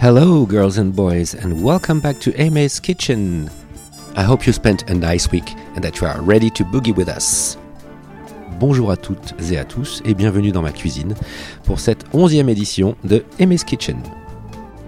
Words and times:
Hello, 0.00 0.46
girls 0.46 0.78
and 0.78 0.96
boys, 0.96 1.34
and 1.34 1.62
welcome 1.62 2.00
back 2.00 2.18
to 2.20 2.32
Aime's 2.40 2.80
Kitchen. 2.80 3.50
I 4.16 4.22
hope 4.22 4.46
you 4.46 4.52
spent 4.54 4.88
a 4.88 4.94
nice 4.94 5.30
week 5.30 5.52
and 5.74 5.84
that 5.84 6.00
you 6.00 6.06
are 6.06 6.22
ready 6.22 6.48
to 6.52 6.64
boogie 6.64 6.96
with 6.96 7.06
us. 7.06 7.58
Bonjour 8.58 8.90
à 8.90 8.96
toutes 8.96 9.34
et 9.52 9.58
à 9.58 9.66
tous, 9.66 10.00
et 10.06 10.14
bienvenue 10.14 10.52
dans 10.52 10.62
ma 10.62 10.72
cuisine 10.72 11.14
pour 11.64 11.80
cette 11.80 12.06
onzième 12.14 12.48
édition 12.48 12.96
de 13.04 13.26
Aime's 13.38 13.62
Kitchen. 13.62 13.98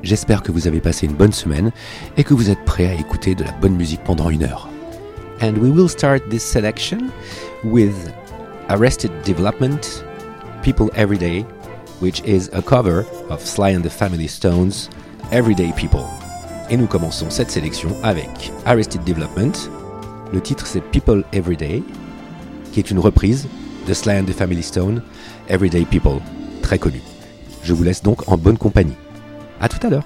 J'espère 0.02 0.43
que 0.43 0.50
vous 0.50 0.66
avez 0.66 0.80
passé 0.80 1.04
une 1.04 1.12
bonne 1.12 1.34
semaine 1.34 1.72
et 2.16 2.24
que 2.24 2.32
vous 2.32 2.48
êtes 2.48 2.64
prêts 2.64 2.86
à 2.86 2.94
écouter 2.94 3.34
de 3.34 3.44
la 3.44 3.52
bonne 3.52 3.76
musique 3.76 4.02
pendant 4.04 4.30
une 4.30 4.44
heure. 4.44 4.70
And 5.42 5.58
we 5.58 5.70
will 5.70 5.90
start 5.90 6.22
this 6.30 6.42
selection 6.42 7.10
with 7.64 8.10
Arrested 8.70 9.10
Development, 9.26 10.06
People 10.62 10.88
Everyday, 10.96 11.44
which 12.02 12.20
is 12.24 12.50
a 12.52 12.60
cover 12.60 13.06
of 13.30 13.40
Sly 13.40 13.70
and 13.70 13.84
the 13.84 13.88
Family 13.88 14.26
Stones, 14.26 14.90
Everyday 15.30 15.72
People. 15.72 16.04
Et 16.68 16.76
nous 16.76 16.88
commençons 16.88 17.30
cette 17.30 17.50
sélection 17.50 17.90
avec 18.02 18.52
Arrested 18.66 19.04
Development. 19.04 19.52
Le 20.32 20.40
titre 20.40 20.66
c'est 20.66 20.80
People 20.80 21.24
Everyday, 21.32 21.82
qui 22.72 22.80
est 22.80 22.90
une 22.90 22.98
reprise 22.98 23.46
de 23.86 23.94
Sly 23.94 24.18
and 24.18 24.24
the 24.24 24.32
Family 24.32 24.62
Stone, 24.62 25.02
Everyday 25.48 25.84
People, 25.84 26.20
très 26.60 26.79
connu. 26.79 27.00
Je 27.62 27.72
vous 27.72 27.84
laisse 27.84 28.02
donc 28.02 28.29
en 28.29 28.36
bonne 28.36 28.58
compagnie. 28.58 28.96
A 29.60 29.68
tout 29.68 29.86
à 29.86 29.90
l'heure. 29.90 30.04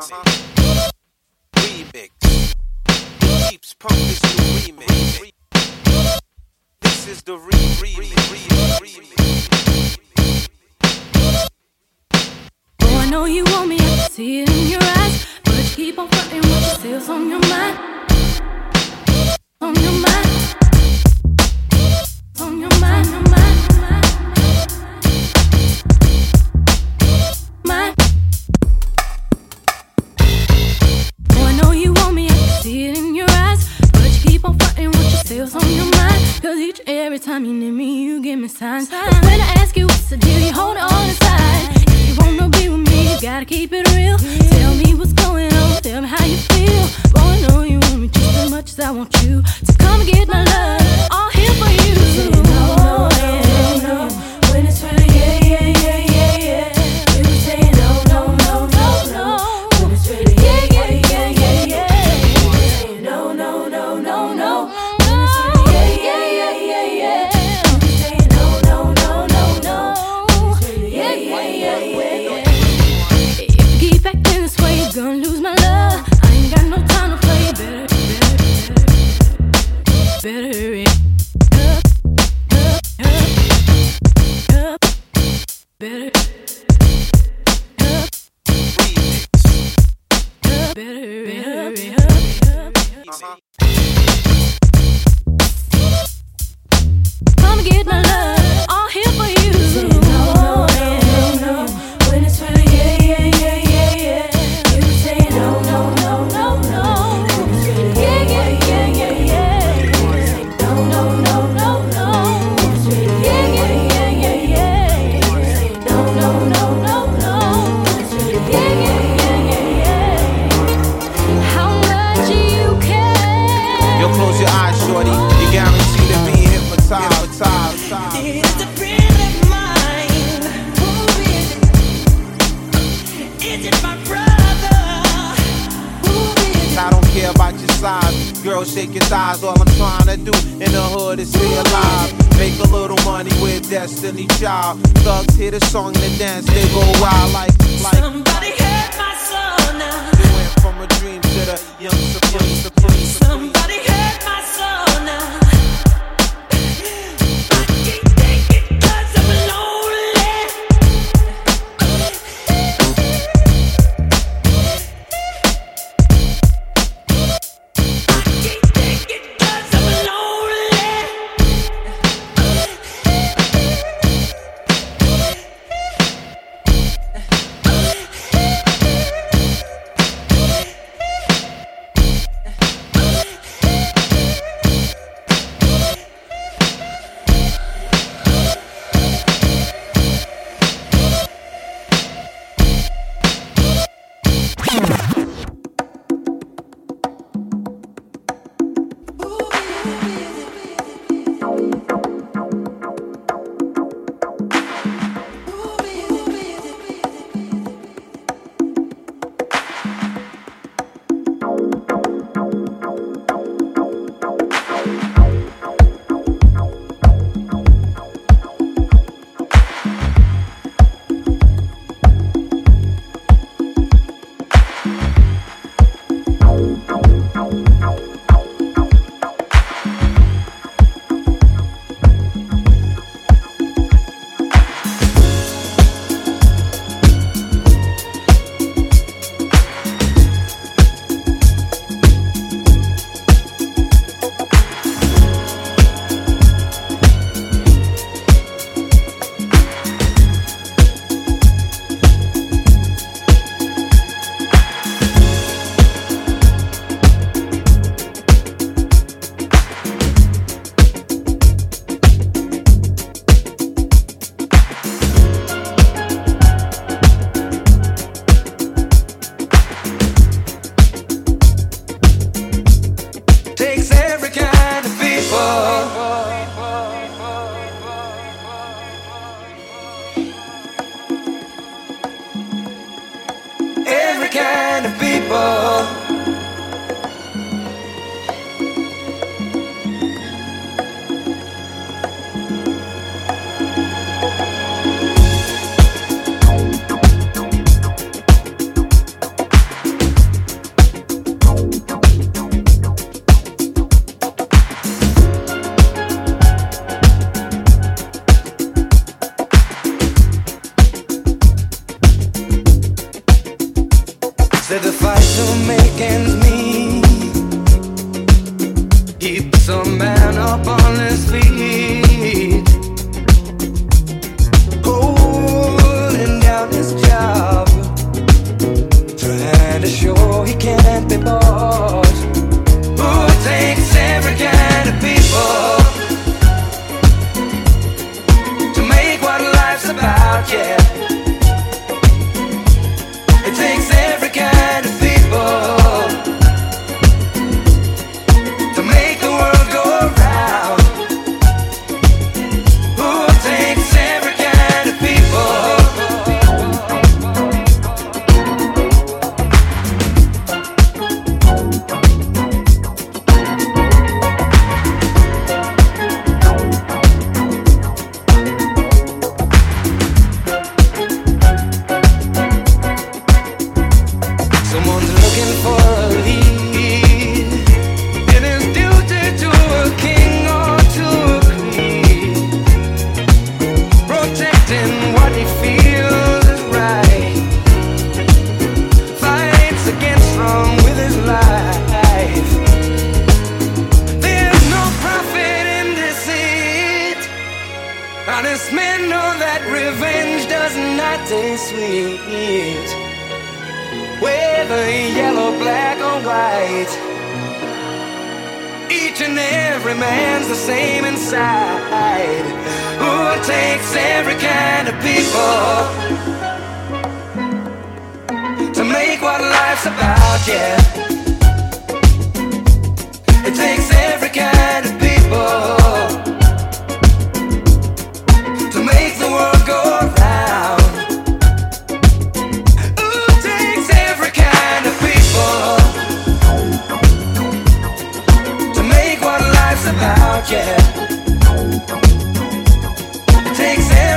remix. 0.00 0.12
Uh-huh. 0.12 0.90
Remix. 1.56 2.10
Keeps 3.50 3.74
the 3.74 3.88
remix. 3.88 5.32
This 6.80 7.08
is 7.08 7.22
the 7.22 7.36
re 7.36 7.52
remix. 7.80 9.48
Oh, 12.82 12.96
I 12.96 13.10
know 13.10 13.24
you 13.26 13.44
want 13.44 13.68
me, 13.68 13.76
I 13.76 13.78
can 13.78 14.10
see 14.10 14.42
it 14.42 14.50
in 14.50 14.68
your 14.68 14.82
eyes, 14.82 15.26
but 15.44 15.56
you 15.56 15.64
keep 15.76 15.98
on 15.98 16.08
fighting 16.08 16.40
with 16.40 16.60
the 16.60 16.78
sales 16.80 17.08
on 17.08 17.28
your 17.28 17.40
mind. 17.40 17.89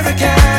never 0.04 0.18
can. 0.18 0.53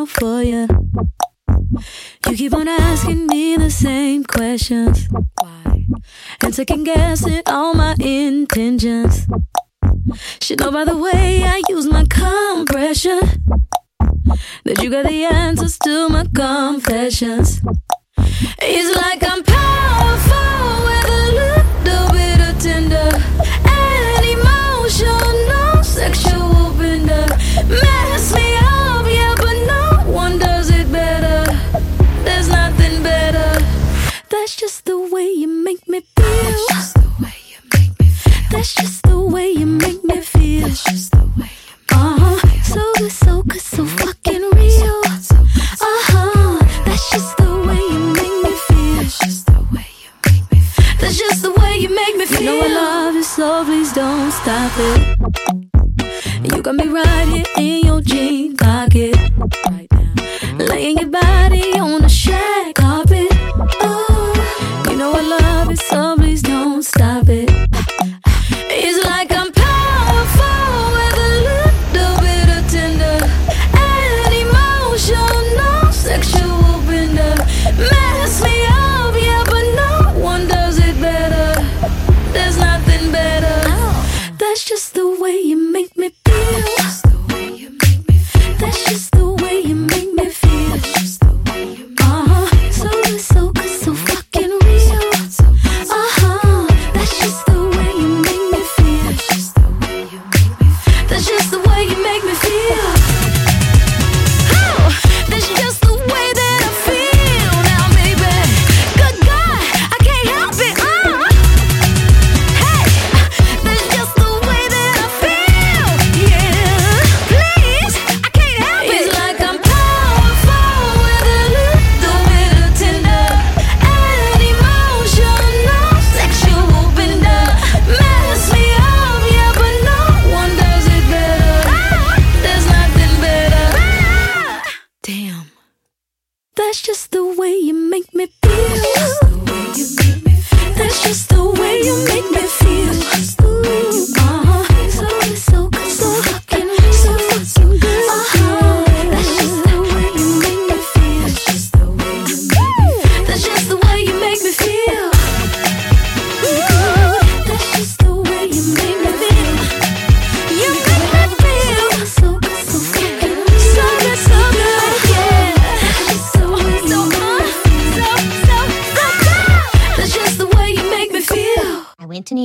out 0.00 0.08
for 0.08 0.42
you. 0.42 0.66
You 2.26 2.36
keep 2.36 2.54
on 2.54 2.68
asking 2.68 3.26
me 3.26 3.56
the 3.56 3.70
same 3.70 4.24
questions. 4.24 5.08
Why? 5.40 5.86
And 6.42 6.54
second 6.54 6.84
guessing 6.84 7.42
all 7.46 7.74
my 7.74 7.94
intentions. 8.00 9.26
Should 10.40 10.60
know 10.60 10.70
by 10.70 10.84
the 10.84 10.96
way 10.96 11.42
I 11.44 11.62
use 11.68 11.86
my 11.86 12.04
compression 12.08 13.20
that 14.64 14.82
you 14.82 14.90
got 14.90 15.06
the 15.06 15.24
answers 15.24 15.78
to 15.84 16.08
my 16.08 16.24
confessions. 16.34 17.60
It's 18.62 18.96
like 18.96 19.22
I'm 19.30 19.42
powerful 19.42 20.84
with 20.86 21.06
a 21.10 21.24
little 21.40 22.12
bit. 22.12 22.29
That's 34.50 34.60
just 34.60 34.84
the 34.84 34.98
way 34.98 35.30
you 35.30 35.46
make 35.46 35.88
me 35.88 36.00
feel. 36.00 36.26
That's 36.26 36.66
just 36.70 36.94
the 36.94 37.08
way 37.22 37.34
you 37.46 37.58
make 37.72 38.00
me 38.00 38.08
feel. 38.08 38.34
That's 38.50 38.74
just 38.74 39.02
the 39.04 39.20
way 39.20 39.50
you 39.52 39.64
make 39.64 40.02
me 40.02 40.20
feel. 40.22 40.66
That's 40.66 40.82
just 40.82 41.12
the 41.12 41.20
way 41.38 41.46
you 41.46 41.86
make 41.86 41.86
me 41.86 41.86
feel. 41.86 41.92
Uh 41.92 42.18
huh. 42.18 42.62
So 42.64 42.92
good, 42.98 43.12
so 43.12 43.42
good, 43.44 43.60
so 43.60 43.79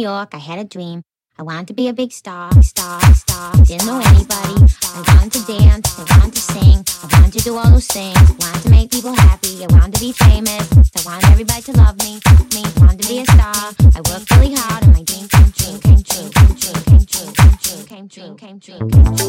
York. 0.05 0.29
I 0.33 0.37
had 0.37 0.59
a 0.59 0.63
dream. 0.63 1.01
I 1.37 1.41
wanted 1.41 1.67
to 1.67 1.73
be 1.73 1.87
a 1.87 1.93
big 1.93 2.11
star, 2.11 2.51
star, 2.61 3.01
star. 3.13 3.51
Didn't 3.65 3.87
know 3.87 3.99
anybody. 4.13 4.55
I 4.97 5.01
wanted 5.09 5.33
to 5.33 5.41
dance. 5.51 5.87
I 5.97 6.05
wanted 6.17 6.35
to 6.35 6.43
sing. 6.53 6.77
I 7.03 7.07
wanted 7.19 7.33
to 7.39 7.43
do 7.43 7.57
all 7.57 7.69
those 7.71 7.87
things. 7.87 8.15
I 8.15 8.35
wanted 8.39 8.61
to 8.63 8.69
make 8.69 8.91
people 8.91 9.13
happy. 9.13 9.65
I 9.65 9.67
wanted 9.75 9.95
to 9.95 9.99
be 9.99 10.11
famous. 10.11 10.65
I 10.95 11.01
wanted 11.05 11.29
everybody 11.31 11.61
to 11.63 11.71
love 11.73 11.97
me. 12.05 12.21
Me. 12.53 12.61
I 12.63 12.79
wanted 12.85 13.01
to 13.01 13.07
be 13.07 13.19
a 13.19 13.25
star. 13.25 13.73
I 13.97 14.01
worked 14.09 14.29
really 14.37 14.53
hard, 14.53 14.83
and 14.83 14.93
my 14.93 15.01
dream 15.01 15.27
came 15.27 15.51
true. 15.57 15.75
Came 15.79 16.03
true. 16.03 16.29
Came 16.37 16.53
true. 16.61 16.77
Came 16.85 17.05
true. 17.09 17.29
Came 17.33 17.57
true. 17.57 17.79
Came 17.89 18.07
true. 18.07 18.37
Came 18.37 18.59
true. 18.59 18.77
Came 18.77 18.77
true. 18.77 18.87
Came 18.87 19.27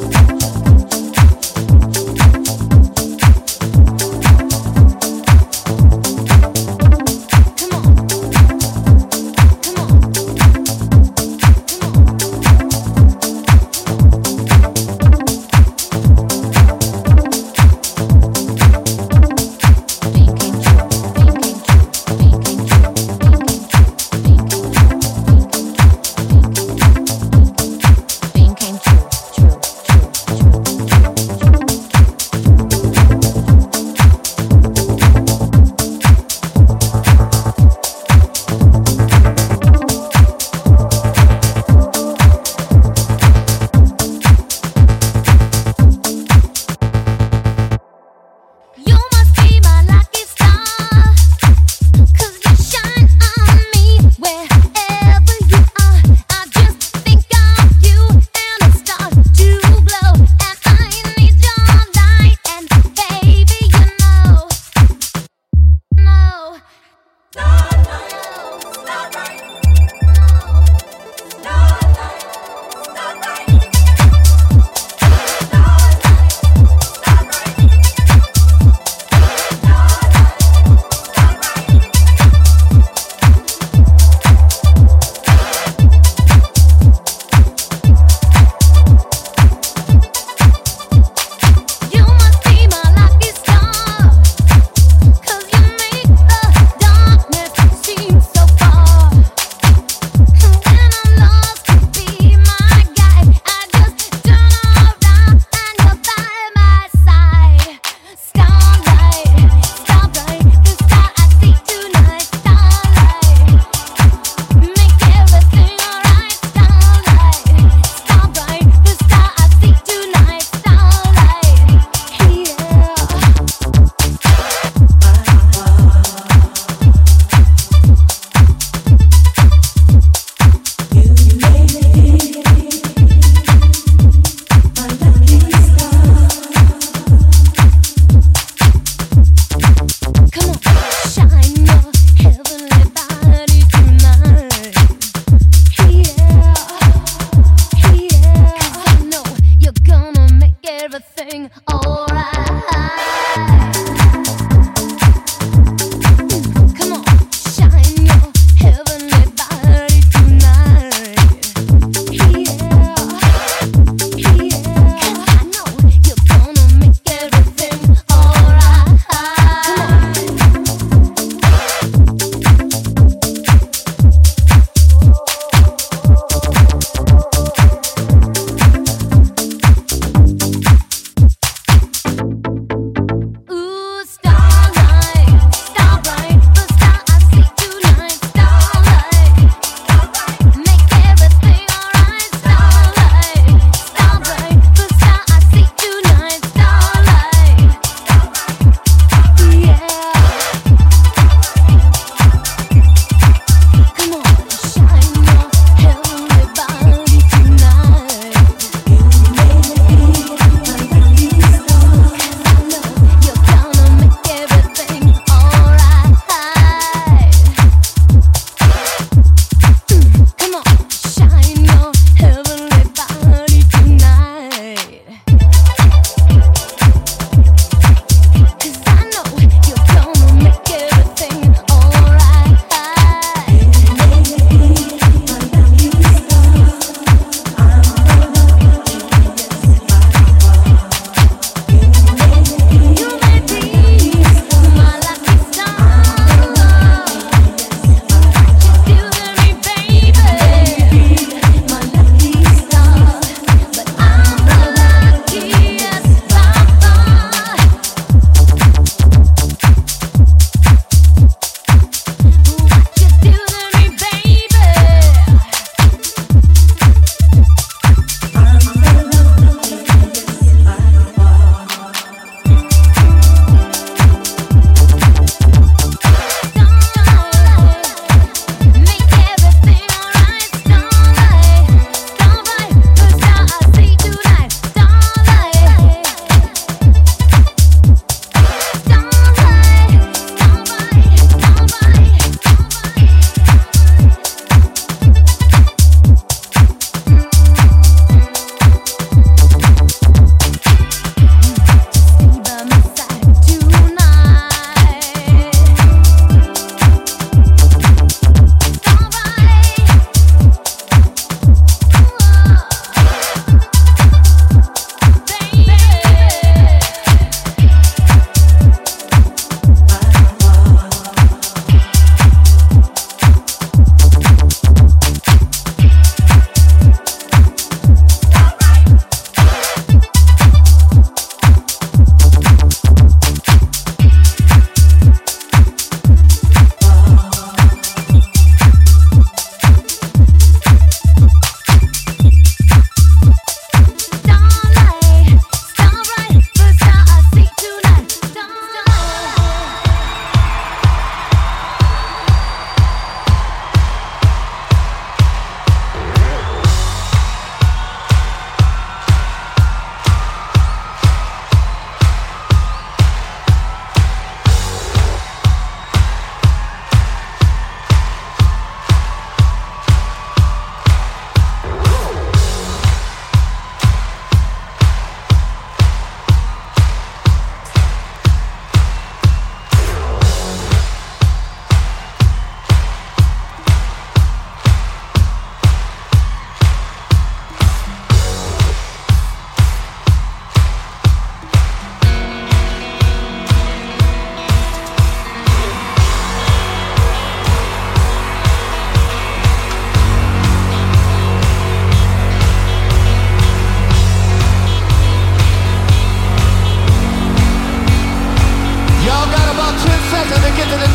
true. 3.10 3.25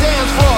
dance 0.02 0.32
floor. 0.32 0.51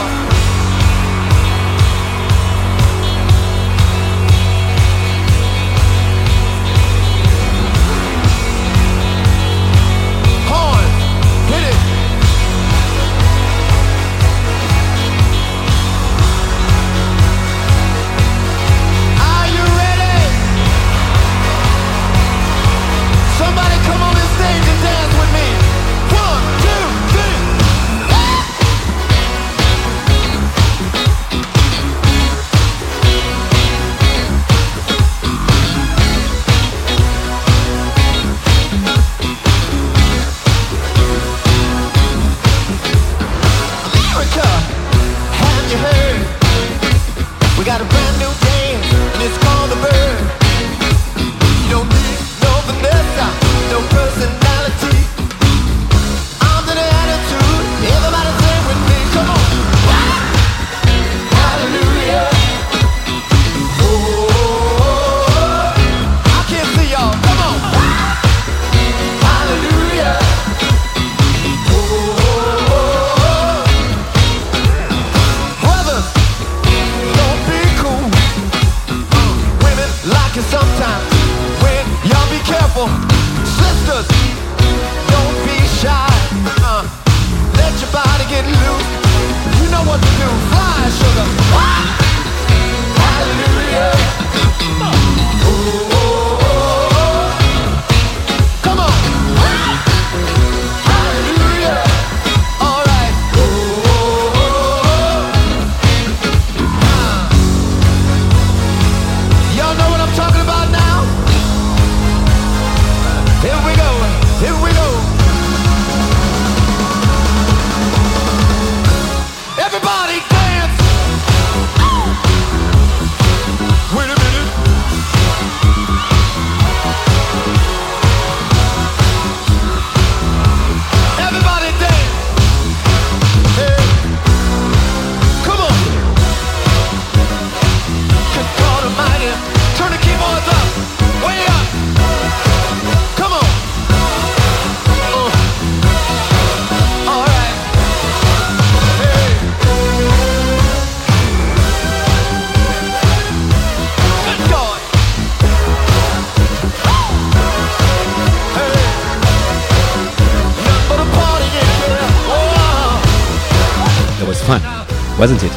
Wasn't 165.25 165.43
it? 165.43 165.57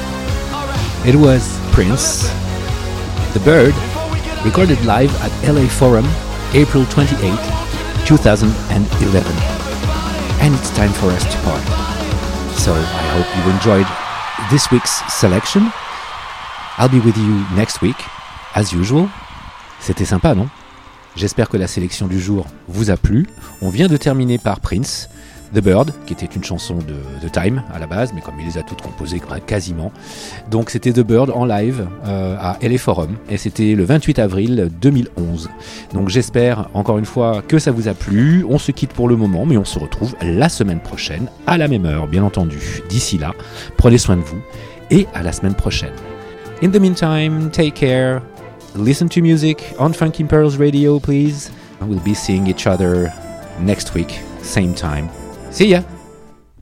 It 1.06 1.16
was 1.16 1.44
Prince, 1.74 2.30
The 3.34 3.42
Bird, 3.44 3.76
recorded 4.46 4.80
live 4.86 5.14
at 5.20 5.32
LA 5.44 5.68
Forum, 5.68 6.06
April 6.54 6.86
28, 6.86 7.20
2011. 8.08 9.34
And 10.40 10.56
it's 10.56 10.70
time 10.70 10.94
for 10.94 11.08
us 11.08 11.26
to 11.26 11.38
part. 11.44 11.62
So 12.56 12.72
I 12.72 13.04
hope 13.12 13.28
you 13.36 13.52
enjoyed 13.52 13.88
this 14.50 14.72
week's 14.72 15.04
selection. 15.14 15.70
I'll 16.78 16.88
be 16.88 17.02
with 17.02 17.18
you 17.18 17.44
next 17.54 17.82
week, 17.82 17.98
as 18.56 18.72
usual. 18.72 19.10
C'était 19.82 20.06
sympa, 20.06 20.34
non? 20.34 20.50
J'espère 21.18 21.50
que 21.50 21.58
la 21.58 21.68
sélection 21.68 22.08
du 22.08 22.22
jour 22.22 22.46
vous 22.70 22.90
a 22.90 22.96
plu. 22.96 23.28
On 23.62 23.68
vient 23.68 23.90
de 23.90 23.98
terminer 23.98 24.38
par 24.38 24.62
Prince, 24.62 25.10
The 25.54 25.62
Bird, 25.62 25.92
qui 26.06 26.14
était 26.14 26.26
une 26.26 26.44
chanson 26.44 26.76
de, 26.76 27.24
de 27.24 27.30
Time 27.30 27.64
à 27.74 27.80
la 27.80 27.88
base, 27.88 28.12
mais 28.14 28.22
comme 28.22 28.36
il 28.40 28.46
les 28.46 28.58
a 28.58 28.64
toutes 28.64 28.82
composées 28.82 29.22
quasiment. 29.46 29.92
Donc 30.52 30.70
c'était 30.70 30.92
The 30.92 31.02
Bird 31.02 31.32
en 31.34 31.46
live 31.46 31.88
euh, 32.06 32.36
à 32.40 32.58
LA 32.62 32.78
Forum, 32.78 33.16
et 33.30 33.38
c'était 33.38 33.74
le 33.76 33.84
28 33.84 34.20
avril 34.20 34.70
2011. 34.82 35.50
Donc 35.94 36.10
j'espère 36.10 36.70
encore 36.74 36.98
une 36.98 37.06
fois 37.06 37.42
que 37.48 37.60
ça 37.60 37.72
vous 37.72 37.88
a 37.88 37.94
plu. 37.94 38.46
On 38.50 38.58
se 38.58 38.72
quitte 38.72 38.94
pour 38.94 39.08
le 39.08 39.16
moment, 39.16 39.46
mais 39.46 39.58
on 39.58 39.66
se 39.66 39.80
retrouve 39.80 40.16
la 40.22 40.50
semaine 40.50 40.80
prochaine, 40.80 41.28
à 41.46 41.58
la 41.58 41.68
même 41.68 41.86
heure, 41.86 42.08
bien 42.08 42.24
entendu. 42.24 42.60
D'ici 42.90 43.18
là, 43.18 43.34
prenez 43.78 43.98
soin 43.98 44.18
de 44.18 44.22
vous, 44.22 44.42
et 44.92 45.08
à 45.14 45.24
la 45.24 45.32
semaine 45.32 45.56
prochaine. 45.56 45.94
In 46.64 46.70
the 46.72 46.80
meantime, 46.80 47.50
take 47.52 47.76
care. 47.76 48.22
Listen 48.76 49.08
to 49.10 49.22
music 49.22 49.76
on 49.80 49.94
Funky 49.94 50.24
Pearls 50.24 50.58
Radio, 50.58 51.00
please. 51.00 51.52
We'll 51.82 52.00
be 52.00 52.16
seeing 52.16 52.48
each 52.48 52.68
other 52.68 53.12
next 53.60 53.94
week, 53.94 54.20
same 54.42 54.74
time. 54.74 55.10
Sí, 55.52 55.70
ya. 55.70 55.84